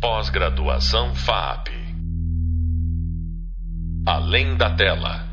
[0.00, 1.70] Pós-graduação FAP.
[4.06, 5.28] Além da tela.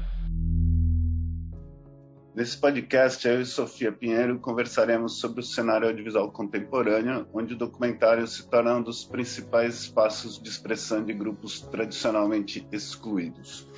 [2.33, 8.25] Nesse podcast, eu e Sofia Pinheiro conversaremos sobre o cenário audiovisual contemporâneo, onde o documentário
[8.25, 13.69] se torna um dos principais espaços de expressão de grupos tradicionalmente excluídos.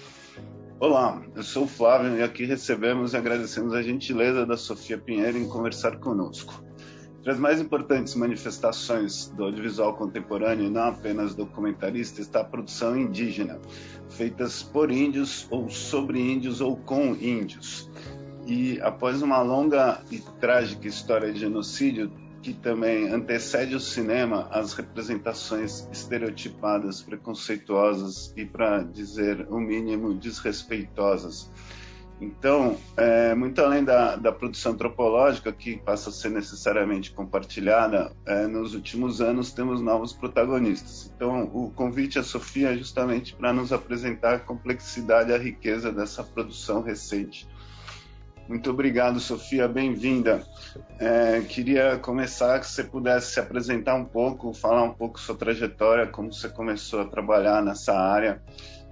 [0.80, 5.38] Olá, eu sou o Flávio e aqui recebemos e agradecemos a gentileza da Sofia Pinheiro
[5.38, 6.66] em conversar conosco.
[7.20, 13.60] Entre as mais importantes manifestações do audiovisual contemporâneo, não apenas documentarista, está a produção indígena,
[14.10, 17.89] feitas por índios ou sobre índios ou com índios.
[18.46, 22.11] E após uma longa e trágica história de genocídio,
[22.42, 31.50] que também antecede o cinema, as representações estereotipadas, preconceituosas e, para dizer o mínimo, desrespeitosas
[32.20, 38.48] então, é, muito além da, da, produção antropológica, que passa a ser necessariamente compartilhada, é,
[38.48, 41.11] nos últimos anos temos novos protagonistas.
[41.16, 45.91] Então, o convite à Sofia é justamente para nos apresentar a complexidade e a riqueza
[45.91, 47.47] dessa produção recente.
[48.47, 50.41] Muito obrigado, Sofia, bem-vinda.
[51.00, 56.08] É, queria começar que você pudesse se apresentar um pouco, falar um pouco sua trajetória,
[56.08, 58.41] como você começou a trabalhar nessa área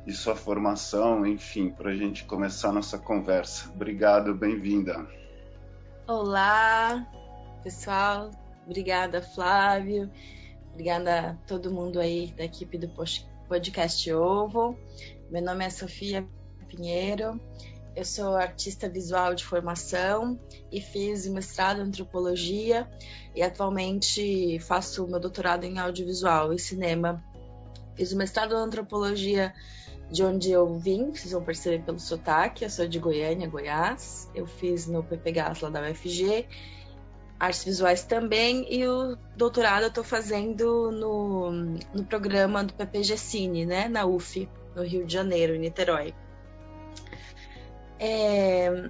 [0.06, 3.70] e sua formação, enfim, para a gente começar nossa conversa.
[3.70, 5.08] Obrigado, bem-vinda.
[6.08, 7.06] Olá,
[7.64, 8.30] pessoal.
[8.66, 10.12] Obrigada, Flávio.
[10.72, 12.88] Obrigada a todo mundo aí da equipe do
[13.48, 14.78] podcast Ovo.
[15.32, 16.28] Meu nome é Sofia
[16.68, 17.40] Pinheiro.
[17.96, 20.38] Eu sou artista visual de formação
[20.72, 22.88] e fiz mestrado em antropologia
[23.34, 27.24] e atualmente faço meu doutorado em audiovisual e cinema.
[27.96, 29.54] Fiz o mestrado em antropologia
[30.10, 34.30] de onde eu vim, vocês vão perceber pelo sotaque, eu sou de Goiânia, Goiás.
[34.36, 36.48] Eu fiz no PPGAS lá da UFG,
[37.40, 43.66] artes visuais também, e o doutorado eu estou fazendo no, no programa do PPG Cine,
[43.66, 46.14] né, na UF, no Rio de Janeiro, em Niterói.
[48.00, 48.90] É,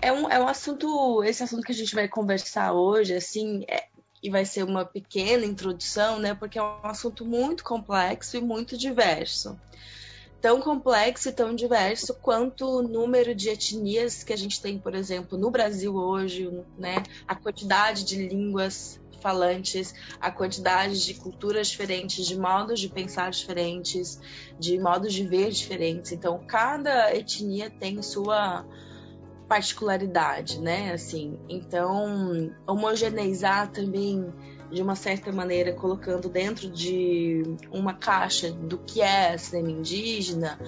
[0.00, 3.86] é, um, é um assunto, esse assunto que a gente vai conversar hoje, assim, é,
[4.22, 8.76] e vai ser uma pequena introdução, né, porque é um assunto muito complexo e muito
[8.76, 9.58] diverso
[10.42, 14.92] tão complexo e tão diverso quanto o número de etnias que a gente tem, por
[14.92, 16.96] exemplo, no Brasil hoje, né?
[17.28, 24.20] A quantidade de línguas falantes, a quantidade de culturas diferentes, de modos de pensar diferentes,
[24.58, 26.10] de modos de ver diferentes.
[26.10, 28.66] Então, cada etnia tem sua
[29.48, 30.92] particularidade, né?
[30.92, 34.32] Assim, então homogeneizar também
[34.72, 40.58] de uma certa maneira, colocando dentro de uma caixa do que é cinema indígena,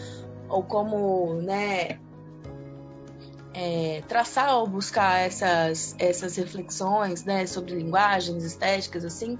[0.48, 1.98] ou como né,
[3.54, 9.38] é, traçar ou buscar essas, essas reflexões né, sobre linguagens estéticas, assim,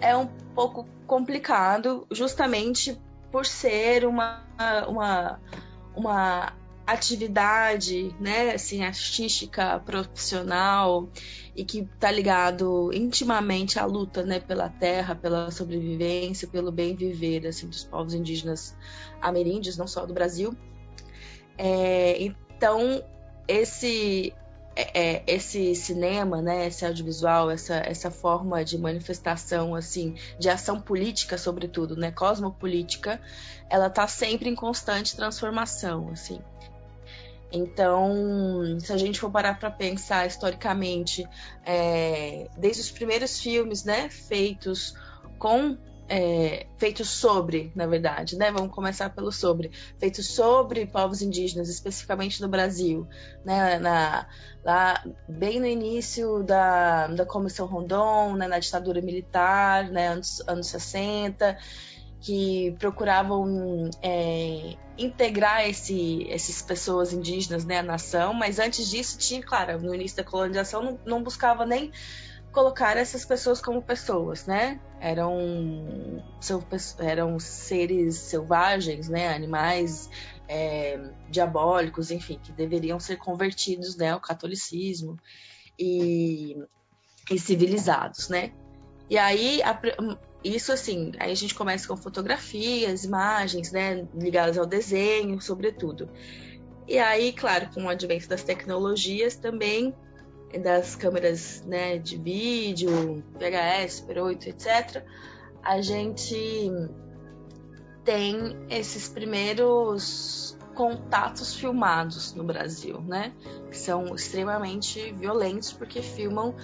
[0.00, 3.00] é um pouco complicado, justamente
[3.30, 4.44] por ser uma,
[4.88, 5.40] uma,
[5.94, 6.52] uma
[6.92, 11.06] atividade, né, assim, artística, profissional
[11.54, 17.46] e que está ligado intimamente à luta, né, pela terra, pela sobrevivência, pelo bem viver,
[17.46, 18.74] assim, dos povos indígenas
[19.20, 20.56] ameríndios, não só do Brasil.
[21.58, 23.04] É, então,
[23.46, 24.32] esse
[24.74, 30.80] é, é, esse cinema, né, esse audiovisual, essa, essa forma de manifestação, assim, de ação
[30.80, 33.20] política, sobretudo, né, cosmopolítica,
[33.68, 36.40] ela está sempre em constante transformação, assim.
[37.50, 41.26] Então, se a gente for parar para pensar historicamente,
[41.64, 44.94] é, desde os primeiros filmes, né, feitos
[45.38, 45.78] com
[46.08, 48.50] é, feitos sobre, na verdade, né?
[48.50, 53.06] Vamos começar pelo sobre, feitos sobre povos indígenas, especificamente no Brasil,
[53.44, 53.78] né?
[53.78, 54.26] Na,
[54.64, 58.48] lá bem no início da, da Comissão Rondon, né?
[58.48, 60.08] na ditadura militar, né?
[60.08, 61.58] Anos, anos 60
[62.20, 69.42] que procuravam é, integrar esse, essas pessoas indígenas né, à nação, mas antes disso tinha,
[69.42, 71.92] claro, no início da colonização não, não buscava nem
[72.50, 74.80] colocar essas pessoas como pessoas, né?
[75.00, 76.24] Eram,
[76.98, 79.32] eram seres selvagens, né?
[79.32, 80.10] Animais
[80.48, 80.98] é,
[81.30, 85.16] diabólicos, enfim, que deveriam ser convertidos né, ao catolicismo
[85.78, 86.56] e,
[87.30, 88.52] e civilizados, né?
[89.08, 89.78] E aí, a,
[90.42, 96.08] isso assim, aí a gente começa com fotografias, imagens, né, ligadas ao desenho, sobretudo.
[96.86, 99.94] E aí, claro, com o advento das tecnologias também,
[100.62, 105.04] das câmeras né, de vídeo, VHS, Super 8, etc.,
[105.62, 106.70] a gente
[108.04, 113.32] tem esses primeiros contatos filmados no Brasil, né?
[113.68, 116.54] Que são extremamente violentos porque filmam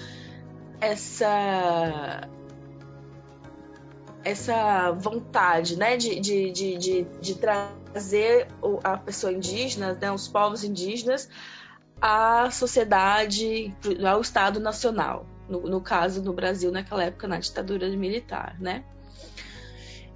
[0.81, 2.29] essa
[4.25, 8.49] essa vontade né, de, de, de, de, de trazer
[8.83, 11.29] a pessoa indígena, né, os povos indígenas,
[12.01, 13.75] à sociedade,
[14.09, 15.27] ao Estado Nacional.
[15.49, 18.83] No, no, caso, no Brasil, naquela época, na ditadura militar, né?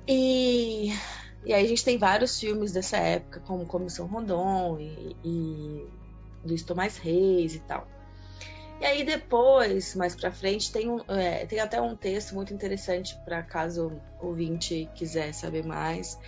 [0.07, 0.91] E,
[1.45, 5.87] e aí a gente tem vários filmes dessa época, como Comissão Rondon e, e
[6.43, 7.87] Luiz Tomás Reis e tal.
[8.81, 13.17] E aí depois, mais para frente, tem, um, é, tem até um texto muito interessante
[13.25, 16.19] para caso o ouvinte quiser saber mais.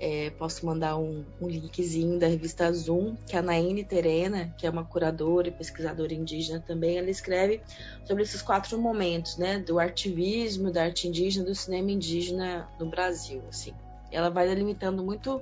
[0.00, 4.70] É, posso mandar um, um, linkzinho da revista Zoom, que a Naine Terena, que é
[4.70, 7.62] uma curadora e pesquisadora indígena também, ela escreve
[8.04, 13.44] sobre esses quatro momentos, né, do ativismo, da arte indígena, do cinema indígena no Brasil,
[13.48, 13.74] assim.
[14.10, 15.40] Ela vai delimitando muito,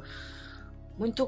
[0.98, 1.24] muito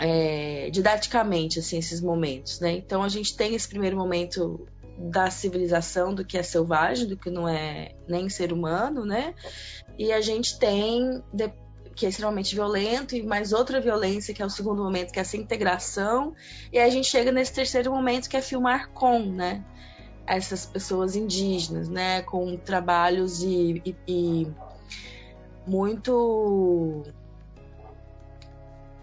[0.00, 2.72] é, didaticamente assim esses momentos, né?
[2.72, 4.66] Então a gente tem esse primeiro momento
[4.98, 9.34] da civilização do que é selvagem, do que não é nem ser humano, né?
[9.98, 11.22] E a gente tem
[11.94, 15.22] que é extremamente violento e mais outra violência que é o segundo momento que é
[15.22, 16.34] essa integração
[16.72, 19.62] e aí a gente chega nesse terceiro momento que é filmar com, né?
[20.26, 22.22] Essas pessoas indígenas, né?
[22.22, 24.46] Com trabalhos e, e, e
[25.66, 27.04] muito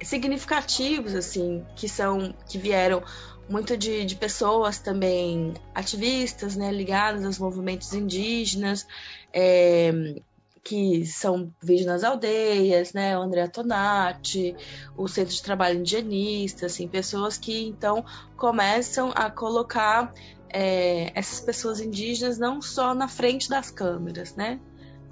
[0.02, 3.02] significativos assim que são que vieram
[3.50, 8.86] muito de, de pessoas também ativistas né ligadas aos movimentos indígenas
[9.34, 10.22] é,
[10.68, 14.54] que são vídeos nas aldeias, né, o André Tonati,
[14.98, 18.04] o Centro de Trabalho Indigenista, assim, pessoas que então
[18.36, 20.14] começam a colocar
[20.50, 24.60] é, essas pessoas indígenas não só na frente das câmeras, né,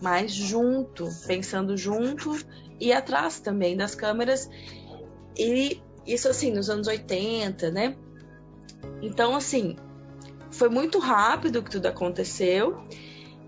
[0.02, 2.38] mas junto, pensando junto
[2.80, 4.50] e atrás também das câmeras.
[5.38, 7.95] E isso assim, nos anos 80, né?
[9.01, 9.75] Então, assim,
[10.51, 12.77] foi muito rápido que tudo aconteceu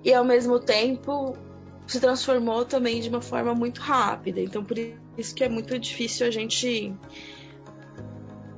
[0.04, 1.36] e ao mesmo tempo
[1.86, 4.42] se transformou também de uma forma muito rápida.
[4.42, 4.78] Então, por
[5.18, 6.94] isso que é muito difícil a gente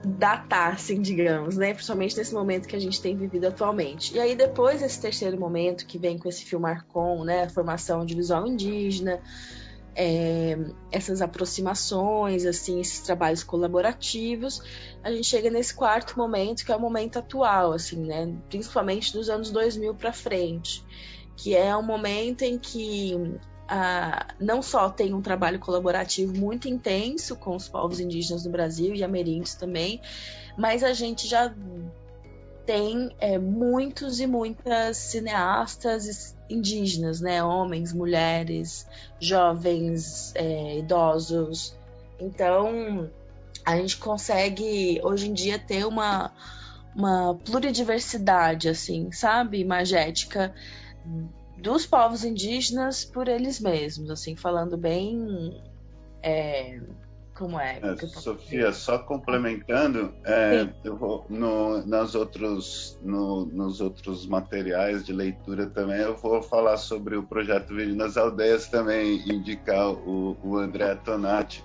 [0.04, 1.74] datar, assim, digamos, né?
[1.74, 4.16] Principalmente nesse momento que a gente tem vivido atualmente.
[4.16, 7.44] E aí, depois desse terceiro momento que vem com esse filme com, né?
[7.44, 9.22] A formação de visual indígena,
[9.96, 10.58] é,
[10.92, 14.62] essas aproximações, assim, esses trabalhos colaborativos,
[15.04, 18.34] a gente chega nesse quarto momento, que é o momento atual, assim, né?
[18.50, 20.84] Principalmente dos anos 2000 para frente,
[21.36, 23.16] que é um momento em que
[23.68, 28.96] ah, não só tem um trabalho colaborativo muito intenso com os povos indígenas do Brasil
[28.96, 30.02] e ameríndios também,
[30.58, 31.54] mas a gente já
[32.70, 37.44] tem é, muitos e muitas cineastas indígenas, né?
[37.44, 38.86] Homens, mulheres,
[39.20, 41.76] jovens, é, idosos.
[42.20, 43.10] Então,
[43.66, 46.32] a gente consegue hoje em dia ter uma,
[46.96, 50.54] uma pluridiversidade, assim, sabe, imagética
[51.58, 55.60] dos povos indígenas por eles mesmos, assim, falando bem
[56.22, 56.80] é,
[57.40, 57.80] como é?
[57.82, 65.14] é Sofia, só complementando, é, eu vou no, nas outros, no, nos outros materiais de
[65.14, 70.58] leitura também, eu vou falar sobre o projeto Vídeo nas Aldeias também, indicar o, o
[70.58, 71.64] André Tonati.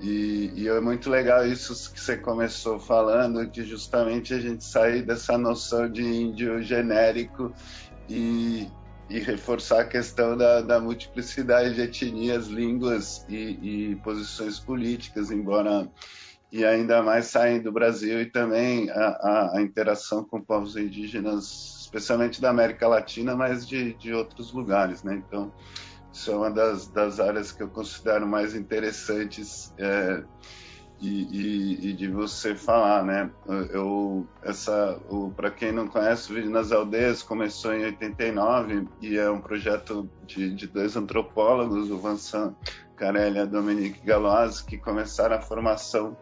[0.00, 5.02] E, e, é muito legal isso que você começou falando, que justamente a gente sair
[5.02, 7.54] dessa noção de índio genérico
[8.08, 8.68] e,
[9.08, 15.88] e reforçar a questão da, da multiplicidade de etnias, línguas e, e, posições políticas, embora
[16.50, 21.80] e ainda mais saindo do Brasil e também a, a, a, interação com povos indígenas,
[21.82, 25.22] especialmente da América Latina, mas de, de outros lugares, né?
[25.26, 25.52] Então,
[26.12, 30.22] isso é uma das, das áreas que eu considero mais interessantes é,
[31.00, 33.30] e, e, e, de você falar, né?
[33.70, 34.98] Eu essa,
[35.36, 40.08] para quem não conhece, o Vídeo nas Aldeias começou em 89 e é um projeto
[40.26, 42.54] de, de dois antropólogos, o Vincent
[42.96, 46.16] Carelli e a Dominique Galois, que começaram a formação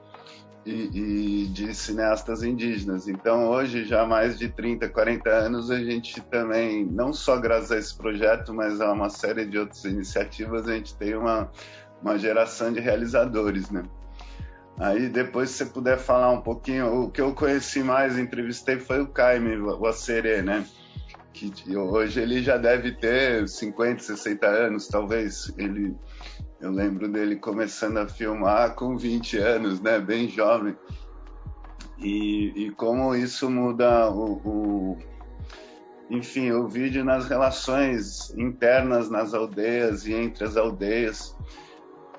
[0.66, 3.06] e, e, de cineastas indígenas.
[3.06, 7.70] Então, hoje, já há mais de 30, 40 anos, a gente também, não só graças
[7.70, 11.50] a esse projeto, mas a uma série de outras iniciativas, a gente tem uma,
[12.02, 13.84] uma geração de realizadores, né?
[14.78, 19.00] Aí depois se você puder falar um pouquinho, o que eu conheci mais, entrevistei foi
[19.00, 20.66] o Caime, o Acerê, né?
[21.32, 25.52] Que hoje ele já deve ter 50, 60 anos, talvez.
[25.56, 25.94] Ele,
[26.60, 29.98] eu lembro dele começando a filmar com 20 anos, né?
[29.98, 30.76] Bem jovem.
[31.98, 34.98] E, e como isso muda o, o,
[36.10, 41.36] enfim, o vídeo nas relações internas nas aldeias e entre as aldeias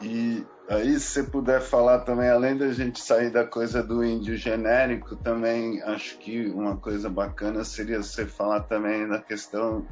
[0.02, 4.36] E aí, se você puder falar também, além da gente sair da coisa do índio
[4.36, 9.86] genérico, também acho que uma coisa bacana seria você falar também da questão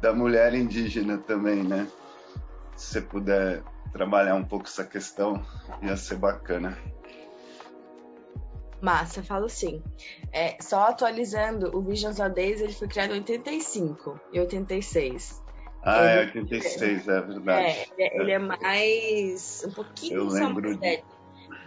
[0.00, 1.86] da mulher indígena também, né?
[2.74, 3.62] Se você puder
[3.92, 5.44] trabalhar um pouco essa questão,
[5.82, 6.78] ia ser bacana.
[8.80, 9.82] Massa, falo sim.
[10.32, 15.42] É, só atualizando, o Visions Days ele foi criado em 85 e 86.
[15.82, 17.92] Ah, é 86, é, é verdade.
[17.98, 19.64] É, ele é mais.
[19.66, 21.02] um pouquinho eu lembro de...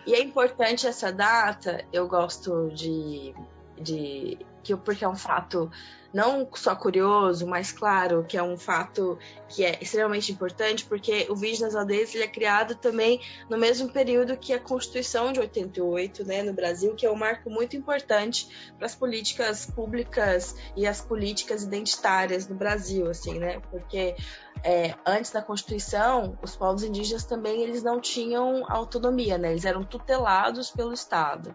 [0.06, 3.34] E é importante essa data, eu gosto de.
[3.82, 5.72] de que, porque é um fato
[6.14, 9.18] não só curioso, mas claro que é um fato
[9.50, 13.90] que é extremamente importante, porque o Vídeo nas Aldeias ele é criado também no mesmo
[13.90, 18.74] período que a Constituição de 88, né, no Brasil, que é um marco muito importante
[18.78, 24.16] para as políticas públicas e as políticas identitárias no Brasil, assim, né, porque
[24.64, 29.52] é, antes da Constituição, os povos indígenas também eles não tinham autonomia, né?
[29.52, 31.54] Eles eram tutelados pelo Estado.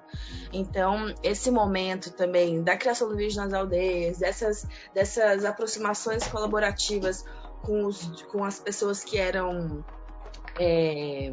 [0.52, 7.24] Então, esse momento também da criação do vídeo nas aldeias, dessas, dessas aproximações colaborativas
[7.62, 9.84] com, os, com as pessoas que eram
[10.58, 11.32] é,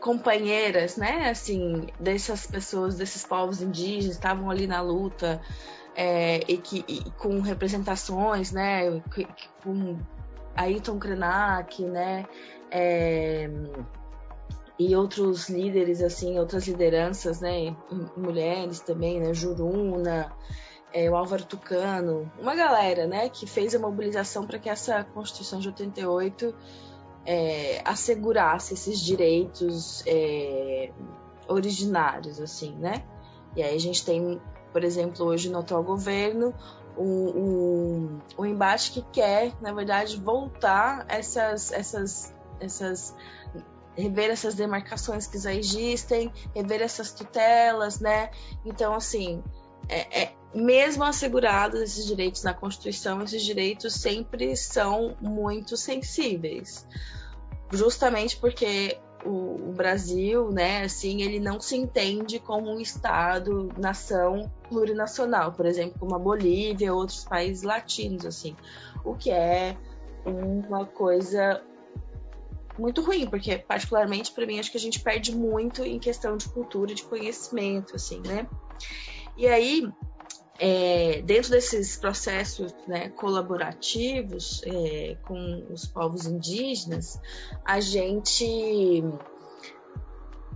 [0.00, 1.30] companheiras, né?
[1.30, 5.40] Assim, dessas pessoas, desses povos indígenas, estavam ali na luta
[5.94, 9.02] é, e que e com representações, né,
[9.62, 9.98] com
[10.56, 12.26] Ayrton Krenak, né,
[12.70, 13.48] é,
[14.78, 17.76] e outros líderes assim, outras lideranças, né,
[18.16, 20.32] mulheres também, né, Juruna,
[20.92, 25.60] é, o Álvaro Tucano, uma galera, né, que fez a mobilização para que essa Constituição
[25.60, 26.54] de 88
[27.26, 30.90] é, assegurasse esses direitos é,
[31.48, 33.04] originários, assim, né?
[33.56, 34.40] E aí a gente tem
[34.74, 36.52] por exemplo, hoje no atual governo,
[36.98, 43.14] um, um, um embate que quer, na verdade, voltar essas, essas, essas
[43.96, 48.30] rever essas demarcações que já existem, rever essas tutelas, né?
[48.64, 49.42] Então, assim,
[49.88, 56.86] é, é, mesmo assegurados esses direitos na Constituição, esses direitos sempre são muito sensíveis,
[57.72, 64.52] justamente porque o, o, Brasil, né, assim, ele não se entende como um estado, nação
[64.68, 68.54] plurinacional, por exemplo, como a Bolívia, outros países latinos, assim,
[69.04, 69.76] o que é
[70.24, 71.62] uma coisa
[72.78, 76.48] muito ruim, porque particularmente para mim acho que a gente perde muito em questão de
[76.48, 78.46] cultura, de conhecimento, assim, né?
[79.36, 79.88] E aí
[80.58, 87.20] é, dentro desses processos né, colaborativos é, com os povos indígenas,
[87.64, 89.02] a gente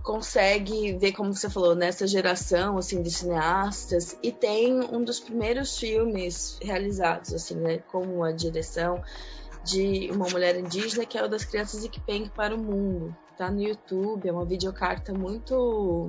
[0.01, 5.77] consegue ver, como você falou, nessa geração assim de cineastas e tem um dos primeiros
[5.77, 9.03] filmes realizados assim, né, com a direção
[9.69, 13.15] de uma mulher indígena que é o das crianças Ikpeng para o mundo.
[13.37, 16.07] Tá no YouTube, é uma videocarta muito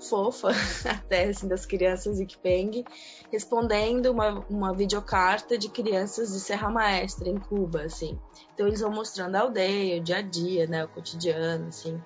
[0.00, 0.48] fofa
[0.88, 2.84] até assim, das crianças Ikpeng,
[3.30, 8.18] respondendo uma, uma videocarta de crianças de Serra Maestra, em Cuba, assim.
[8.54, 12.00] Então eles vão mostrando a aldeia, o dia a dia, né, o cotidiano, assim.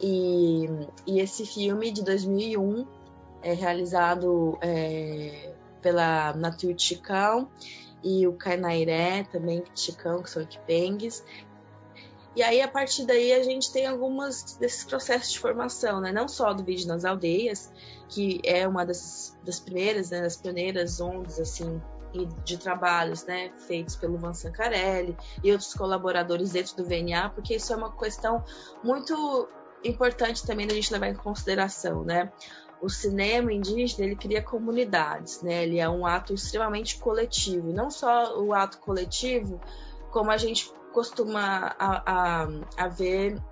[0.00, 0.66] E,
[1.06, 2.86] e esse filme de 2001
[3.42, 7.48] é realizado é, pela Natur Chicão
[8.06, 11.24] e o Kainairé também, Chicão, que são Ikpengs,
[12.36, 16.12] e aí, a partir daí, a gente tem algumas desses processos de formação, né?
[16.12, 17.72] Não só do vídeo nas aldeias,
[18.10, 21.80] que é uma das, das primeiras, né, das pioneiras ondas, assim,
[22.44, 27.72] de trabalhos, né, feitos pelo Van Sancarelli e outros colaboradores dentro do VNA, porque isso
[27.72, 28.44] é uma questão
[28.84, 29.48] muito
[29.82, 32.30] importante também da gente levar em consideração, né?
[32.86, 35.64] O cinema indígena, ele cria comunidades, né?
[35.64, 39.60] Ele é um ato extremamente coletivo, não só o ato coletivo,
[40.12, 43.42] como a gente costuma a, a, a ver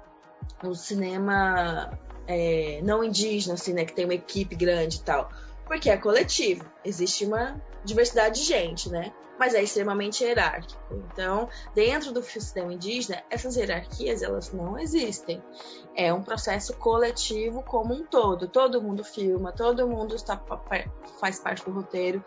[0.62, 1.98] o cinema
[2.28, 3.84] é, não indígena, assim, né?
[3.84, 5.28] Que tem uma equipe grande e tal.
[5.66, 6.64] Porque é coletivo.
[6.84, 9.12] Existe uma diversidade de gente, né?
[9.38, 10.80] Mas é extremamente hierárquico.
[10.90, 15.42] Então, dentro do sistema indígena, essas hierarquias elas não existem.
[15.94, 18.48] É um processo coletivo como um todo.
[18.48, 20.40] Todo mundo filma, todo mundo está,
[21.20, 22.22] faz parte do roteiro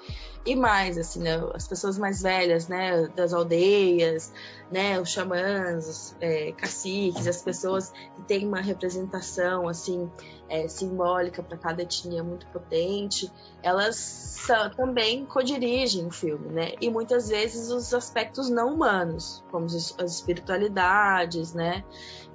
[0.46, 4.32] e mais, assim, né, as pessoas mais velhas, né, das aldeias,
[4.72, 10.10] né, os xamãs, os é, caciques, as pessoas que têm uma representação assim
[10.50, 14.38] é, simbólica para cada etnia muito potente, elas
[14.76, 16.72] também codirigem o filme, né?
[16.80, 21.84] E muitas vezes os aspectos não humanos, como as espiritualidades, né?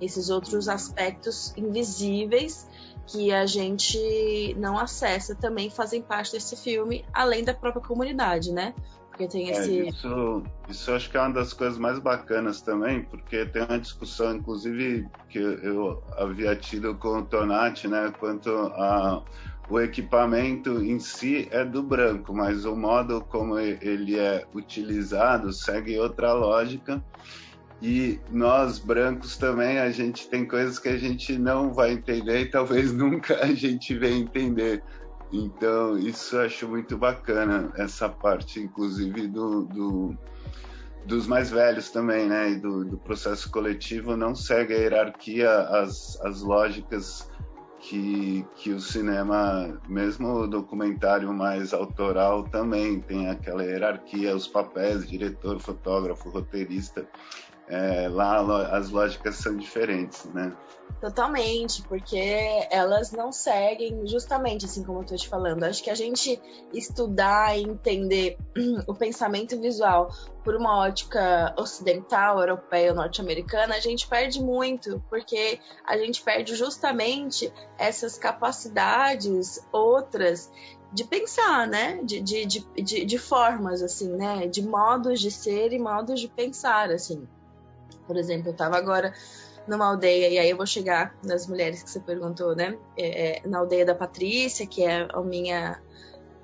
[0.01, 2.69] Esses outros aspectos invisíveis
[3.09, 8.73] que a gente não acessa também fazem parte desse filme, além da própria comunidade, né?
[9.09, 9.89] Porque tem É, esse.
[9.89, 13.81] isso, isso eu acho que é uma das coisas mais bacanas também, porque tem uma
[13.81, 19.23] discussão, inclusive, que eu havia tido com o Tonati, né, quanto a
[19.73, 25.99] o equipamento em si é do branco, mas o modo como ele é utilizado segue
[25.99, 27.03] outra lógica.
[27.81, 32.51] E nós brancos também, a gente tem coisas que a gente não vai entender e
[32.51, 34.83] talvez nunca a gente venha entender.
[35.33, 40.19] Então, isso eu acho muito bacana, essa parte, inclusive, do, do
[41.07, 42.51] dos mais velhos também, né?
[42.51, 47.32] E do, do, processo coletivo não segue a hierarquia, as, as lógicas
[47.83, 55.07] que, que o cinema, mesmo o documentário mais autoral, também tem aquela hierarquia, os papéis,
[55.07, 57.07] diretor, fotógrafo, roteirista.
[57.69, 60.53] É, lá as lógicas são diferentes, né?
[61.01, 65.65] Totalmente, porque elas não seguem justamente assim como eu tô te falando.
[65.65, 66.41] Acho que a gente
[66.73, 68.37] estudar e entender
[68.87, 70.11] o pensamento visual
[70.45, 77.53] por uma ótica ocidental, europeia, norte-americana, a gente perde muito, porque a gente perde justamente
[77.79, 80.51] essas capacidades outras
[80.93, 82.01] de pensar, né?
[82.05, 84.47] De, de, de, de, formas, assim, né?
[84.47, 87.27] De modos de ser e modos de pensar, assim.
[88.07, 89.13] Por exemplo, eu estava agora
[89.67, 92.77] numa aldeia, e aí eu vou chegar nas mulheres que você perguntou, né?
[92.97, 95.81] É, é na aldeia da Patrícia, que é a minha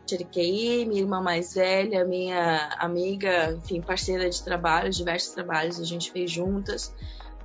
[0.08, 6.10] Chiriquei, minha irmã mais velha, minha amiga, enfim, parceira de trabalho, diversos trabalhos a gente
[6.10, 6.94] fez juntas.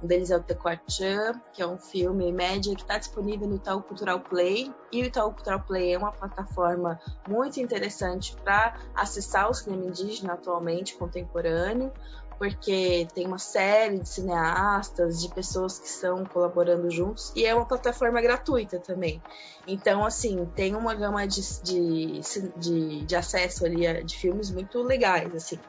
[0.01, 3.82] Um deles é o Tequatchan, que é um filme média que está disponível no Itaú
[3.82, 4.74] Cultural Play.
[4.91, 10.34] E o Itaú Cultural Play é uma plataforma muito interessante para acessar o cinema indígena
[10.34, 11.91] atualmente, contemporâneo
[12.38, 17.66] porque tem uma série de cineastas, de pessoas que estão colaborando juntos, e é uma
[17.66, 19.22] plataforma gratuita também.
[19.68, 22.22] Então, assim, tem uma gama de, de,
[22.58, 25.60] de, de acesso ali de filmes muito legais, assim.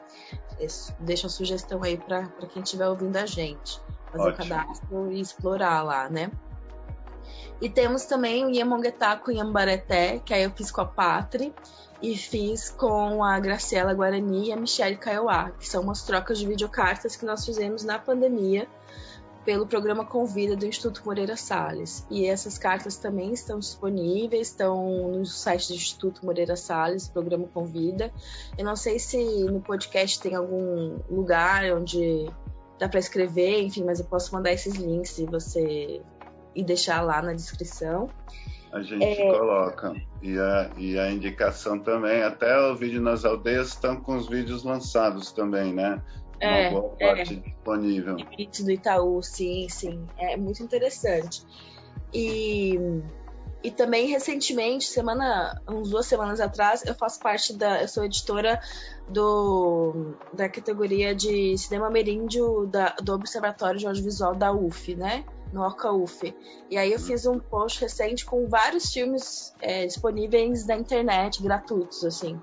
[0.99, 3.79] Deixa a sugestão aí para quem estiver ouvindo a gente.
[4.11, 6.31] Fazer o cadastro e explorar lá, né?
[7.61, 11.53] E temos também o Iemonguetaco Yambareté, que aí eu fiz com a Patri,
[12.01, 16.45] e fiz com a Graciela Guarani e a Michelle Kaiowá, que são umas trocas de
[16.45, 18.67] videocartas que nós fizemos na pandemia
[19.45, 22.05] pelo programa Convida do Instituto Moreira Salles.
[22.09, 28.11] E essas cartas também estão disponíveis, estão no site do Instituto Moreira Salles, programa Convida.
[28.57, 32.27] Eu não sei se no podcast tem algum lugar onde
[32.79, 36.01] dá para escrever, enfim, mas eu posso mandar esses links se você
[36.55, 38.09] e deixar lá na descrição.
[38.71, 39.31] A gente é...
[39.31, 39.93] coloca.
[40.21, 44.63] E a, e a indicação também, até o vídeo nas aldeias estão com os vídeos
[44.63, 46.01] lançados também, né?
[46.39, 47.49] É, Uma boa parte é.
[47.49, 48.17] disponível.
[48.37, 50.05] Vídeos do Itaú, sim, sim.
[50.17, 51.43] É muito interessante.
[52.13, 52.77] E,
[53.63, 57.81] e também recentemente, semana, uns duas semanas atrás, eu faço parte da.
[57.81, 58.59] Eu sou editora
[59.07, 65.23] do, da categoria de cinema ameríndio da, do Observatório de Audiovisual da UF, né?
[65.55, 66.35] No OcaUF.
[66.69, 72.03] E aí eu fiz um post recente com vários filmes é, disponíveis na internet, gratuitos,
[72.03, 72.39] assim.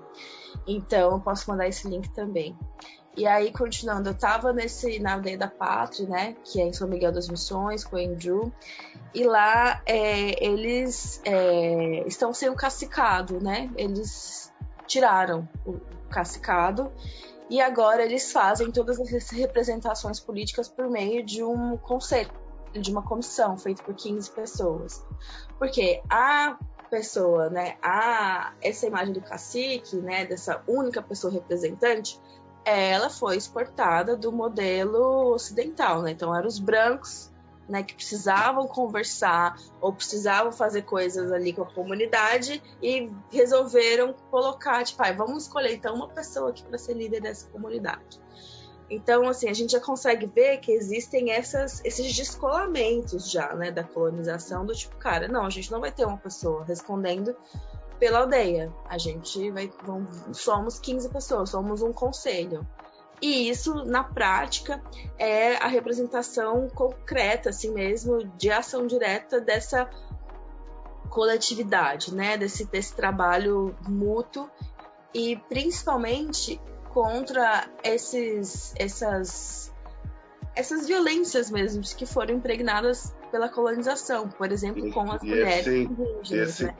[0.67, 2.57] Então eu posso mandar esse link também.
[3.15, 6.35] E aí, continuando, eu tava nesse, na aldeia da Pátria, né?
[6.43, 8.51] Que é em São Miguel das Missões, com o Andrew.
[9.13, 12.55] E lá é, eles é, estão sem o
[13.39, 13.69] né?
[13.77, 14.51] Eles
[14.87, 16.91] tiraram o cacicado
[17.49, 22.42] e agora eles fazem todas as representações políticas por meio de um conselho
[22.73, 25.05] de uma comissão feita por 15 pessoas.
[25.57, 26.57] Porque a
[26.89, 32.19] pessoa, né, a essa imagem do cacique, né, dessa única pessoa representante,
[32.65, 36.11] ela foi exportada do modelo ocidental, né?
[36.11, 37.31] Então eram os brancos,
[37.67, 44.83] né, que precisavam conversar ou precisavam fazer coisas ali com a comunidade e resolveram colocar,
[44.83, 48.19] tipo, ah, vamos escolher então uma pessoa aqui para ser líder dessa comunidade.
[48.93, 53.83] Então, assim, a gente já consegue ver que existem essas, esses descolamentos já, né, da
[53.83, 57.35] colonização, do tipo, cara, não, a gente não vai ter uma pessoa respondendo
[57.99, 58.71] pela aldeia.
[58.87, 59.71] A gente vai,
[60.31, 62.67] somos 15 pessoas, somos um conselho.
[63.19, 64.79] E isso, na prática,
[65.17, 69.89] é a representação concreta, assim mesmo, de ação direta dessa
[71.09, 74.49] coletividade, né, desse, desse trabalho mútuo
[75.13, 76.59] e principalmente
[76.93, 79.73] contra esses, essas,
[80.55, 85.83] essas violências mesmo que foram impregnadas pela colonização, por exemplo, com as e mulheres esse,
[85.83, 86.31] indígenas.
[86.31, 86.75] Esse né?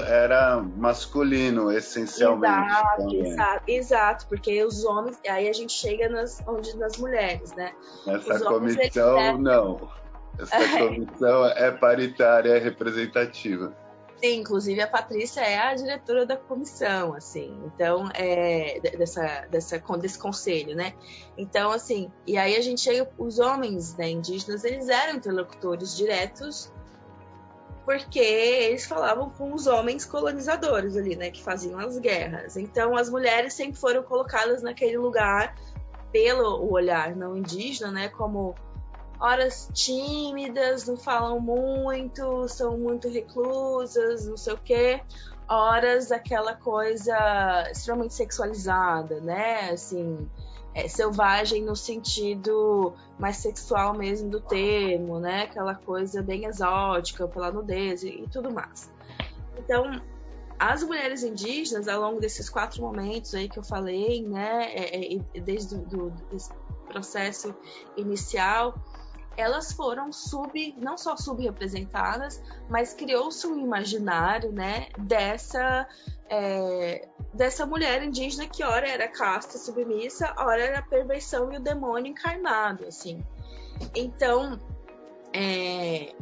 [0.00, 2.68] era masculino, essencialmente.
[2.68, 7.72] Exato, exato, exato, porque os homens, aí a gente chega nas, onde nas mulheres, né?
[8.08, 9.88] Essa os comissão, não.
[10.36, 13.72] Essa comissão é paritária, é representativa.
[14.22, 20.16] Sim, inclusive a Patrícia é a diretora da comissão, assim, então, é, dessa, dessa, desse
[20.16, 20.94] conselho, né?
[21.36, 26.72] Então, assim, e aí a gente chega, os homens né, indígenas, eles eram interlocutores diretos
[27.84, 32.56] porque eles falavam com os homens colonizadores ali, né, que faziam as guerras.
[32.56, 35.56] Então, as mulheres sempre foram colocadas naquele lugar
[36.12, 38.54] pelo olhar não indígena, né, como
[39.22, 45.00] horas tímidas, não falam muito, são muito reclusas, não sei o quê.
[45.48, 47.14] Horas aquela coisa
[47.70, 49.70] extremamente sexualizada, né?
[49.70, 50.28] Assim,
[50.74, 55.44] é, selvagem no sentido mais sexual mesmo do termo, né?
[55.44, 58.90] Aquela coisa bem exótica pela nudez e, e tudo mais.
[59.56, 60.02] Então,
[60.58, 65.40] as mulheres indígenas, ao longo desses quatro momentos aí que eu falei, né, é, é,
[65.40, 66.12] desde o do,
[66.92, 67.54] processo
[67.96, 68.74] inicial,
[69.36, 75.88] elas foram sub, não só subrepresentadas, mas criou-se um imaginário, né, dessa
[76.28, 81.60] é, dessa mulher indígena que ora era casta submissa, ora era a perversão e o
[81.60, 83.22] demônio encarnado, assim.
[83.94, 84.58] Então,
[85.34, 86.14] é,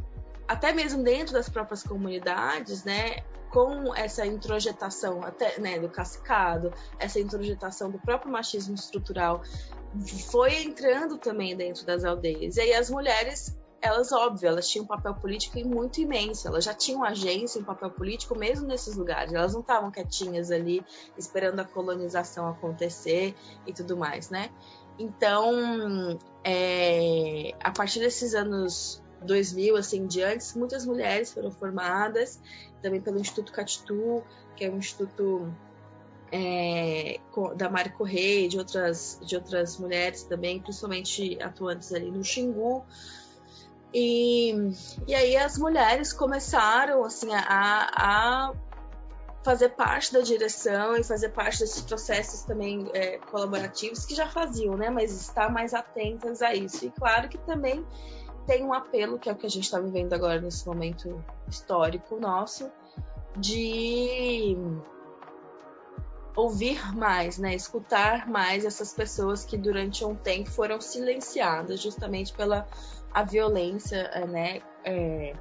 [0.49, 3.19] até mesmo dentro das próprias comunidades, né,
[3.51, 9.43] com essa introjetação até né, do cascado, essa introjetação do próprio machismo estrutural
[10.31, 12.57] foi entrando também dentro das aldeias.
[12.57, 16.75] E aí as mulheres, elas, óbvio, elas tinham um papel político muito imenso, elas já
[16.75, 20.85] tinham agência, um papel político mesmo nesses lugares, elas não estavam quietinhas ali
[21.17, 23.35] esperando a colonização acontecer
[23.67, 24.51] e tudo mais, né?
[24.99, 32.41] Então, é, a partir desses anos 2000, assim, diante, muitas mulheres foram formadas,
[32.83, 34.23] também pelo Instituto Catitu,
[34.57, 35.51] que é um instituto
[36.33, 37.19] é,
[37.57, 42.85] da Mari Correia de outras, de outras mulheres também, principalmente atuantes ali no Xingu.
[43.93, 44.55] E,
[45.07, 48.53] e aí as mulheres começaram assim a, a
[49.43, 54.77] fazer parte da direção e fazer parte desses processos também é, colaborativos que já faziam,
[54.77, 54.91] né?
[54.91, 56.87] Mas estar mais atentas a isso.
[56.87, 57.85] E claro que também
[58.47, 62.19] tem um apelo, que é o que a gente está vivendo agora nesse momento histórico
[62.21, 62.71] nosso,
[63.37, 64.57] de
[66.41, 72.67] ouvir mais, né, escutar mais essas pessoas que durante um tempo foram silenciadas justamente pela
[73.13, 75.35] a violência, eh, né, é,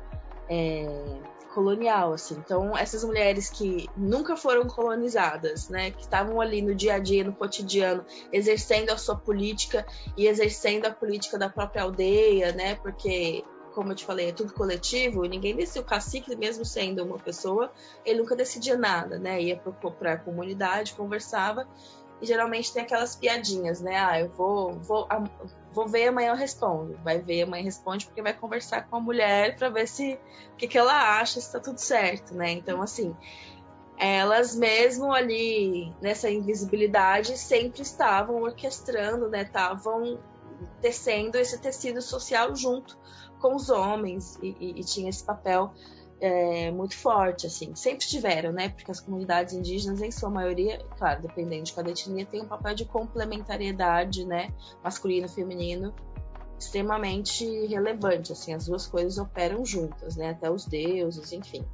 [0.50, 1.20] é,
[1.54, 2.36] colonial, assim.
[2.36, 7.24] Então, essas mulheres que nunca foram colonizadas, né, que estavam ali no dia a dia,
[7.24, 9.86] no cotidiano, exercendo a sua política
[10.18, 14.54] e exercendo a política da própria aldeia, né, porque como eu te falei, é tudo
[14.54, 17.72] coletivo, ninguém decide, o cacique, mesmo sendo uma pessoa,
[18.06, 19.42] ele nunca decidia nada, né?
[19.42, 19.62] Ia
[19.98, 21.68] para a comunidade, conversava,
[22.22, 23.98] e geralmente tem aquelas piadinhas, né?
[23.98, 25.08] Ah, eu vou, vou,
[25.72, 27.00] vou ver amanhã eu respondo.
[27.04, 30.20] Vai ver amanhã responde porque vai conversar com a mulher para ver se
[30.54, 32.52] o que, que ela acha, se está tudo certo, né?
[32.52, 33.16] Então, assim,
[33.98, 39.44] elas mesmo ali nessa invisibilidade sempre estavam orquestrando, né?
[39.44, 40.20] Estavam
[40.82, 42.98] tecendo esse tecido social junto
[43.40, 45.74] com os homens e, e, e tinha esse papel
[46.22, 47.74] é, muito forte, assim.
[47.76, 48.70] Sempre tiveram, né?
[48.70, 52.76] Porque as comunidades indígenas, em sua maioria, claro, dependendo de cada etnia, tem um papel
[52.76, 54.54] de complementariedade, né?
[54.84, 55.94] Masculino e feminino
[56.60, 58.54] extremamente relevante, assim.
[58.54, 60.32] As duas coisas operam juntas, né?
[60.32, 61.66] Até os deuses, enfim,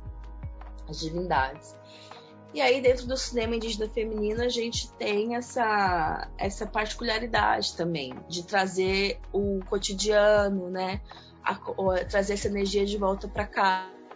[0.88, 1.76] as divindades.
[2.54, 8.44] E aí, dentro do cinema indígena feminino, a gente tem essa, essa particularidade também, de
[8.44, 11.02] trazer o cotidiano, né?
[11.46, 13.46] A, trazer essa energia de volta para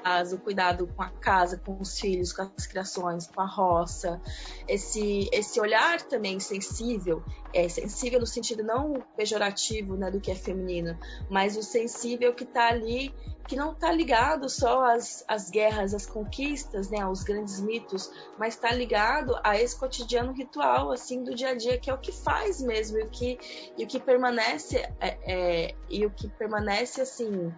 [0.03, 4.21] casa, o cuidado com a casa, com os filhos, com as criações, com a roça,
[4.67, 10.35] esse, esse olhar também sensível, é sensível no sentido não pejorativo né, do que é
[10.35, 10.97] feminino,
[11.29, 13.13] mas o sensível que está ali
[13.49, 18.53] que não está ligado só às, às guerras, às conquistas, né, aos grandes mitos, mas
[18.53, 22.11] está ligado a esse cotidiano ritual assim do dia a dia que é o que
[22.11, 23.39] faz mesmo e o que
[23.75, 27.51] e o que permanece é, é, e o que permanece assim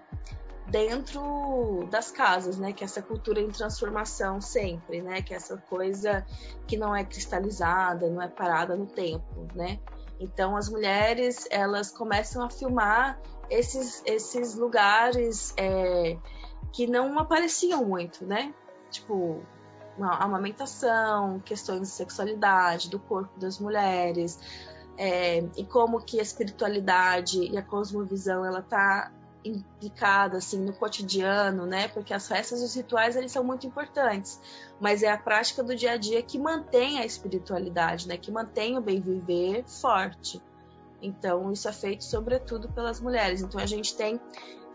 [0.71, 2.71] dentro das casas, né?
[2.71, 5.21] Que é essa cultura em transformação sempre, né?
[5.21, 6.25] Que é essa coisa
[6.65, 9.79] que não é cristalizada, não é parada no tempo, né?
[10.19, 16.17] Então as mulheres elas começam a filmar esses, esses lugares é,
[16.71, 18.53] que não apareciam muito, né?
[18.89, 19.41] Tipo,
[19.99, 24.39] amamentação, questões de sexualidade, do corpo das mulheres,
[24.97, 29.11] é, e como que a espiritualidade e a cosmovisão ela tá
[29.43, 31.87] implicada assim no cotidiano, né?
[31.87, 34.39] Porque as festas e os rituais eles são muito importantes,
[34.79, 38.17] mas é a prática do dia a dia que mantém a espiritualidade, né?
[38.17, 40.41] Que mantém o bem viver forte.
[41.01, 43.41] Então, isso é feito sobretudo pelas mulheres.
[43.41, 44.21] Então, a gente tem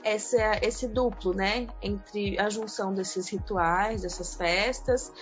[0.03, 1.69] esse, duplo, né?
[1.81, 5.13] Entre a junção desses rituais, dessas festas,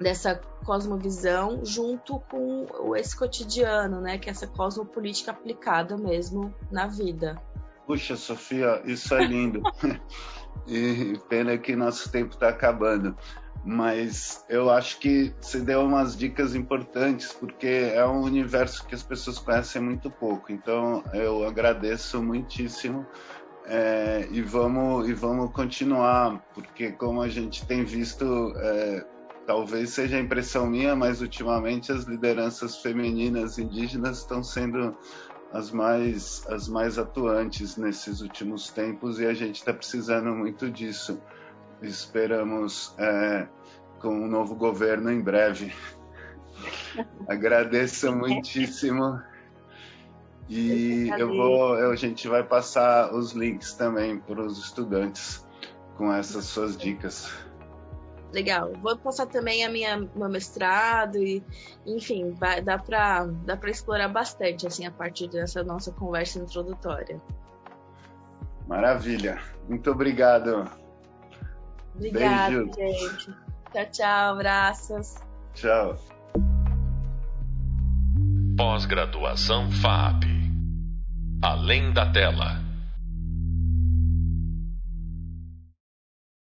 [0.00, 4.18] dessa cosmovisão, junto com esse cotidiano, né?
[4.18, 7.40] Que é essa cosmopolítica aplicada mesmo na vida.
[7.86, 9.62] Puxa, Sofia, isso é lindo.
[10.66, 13.16] e pena que nosso tempo está acabando
[13.64, 19.02] mas eu acho que você deu umas dicas importantes porque é um universo que as
[19.02, 20.52] pessoas conhecem muito pouco.
[20.52, 23.06] Então eu agradeço muitíssimo
[23.64, 29.06] é, e vamos e vamos continuar porque como a gente tem visto é,
[29.46, 34.94] talvez seja a impressão minha, mas ultimamente as lideranças femininas indígenas estão sendo
[35.54, 41.18] as mais as mais atuantes nesses últimos tempos e a gente está precisando muito disso
[41.80, 43.46] esperamos é,
[44.00, 45.72] com um novo governo em breve.
[47.28, 49.20] Agradeço muitíssimo.
[50.48, 55.46] E eu vou, a gente vai passar os links também para os estudantes
[55.96, 57.32] com essas suas dicas.
[58.34, 58.72] Legal.
[58.82, 61.40] Vou passar também a minha meu mestrado e,
[61.86, 67.22] enfim, vai, dá para dá para explorar bastante assim a partir dessa nossa conversa introdutória.
[68.66, 69.40] Maravilha.
[69.68, 70.68] Muito obrigado.
[71.94, 73.32] Obrigada, gente.
[73.72, 74.32] Tchau, tchau.
[74.34, 75.14] Abraços.
[75.54, 75.96] Tchau.
[78.56, 80.24] Pós-graduação FAP.
[81.40, 82.73] Além da tela.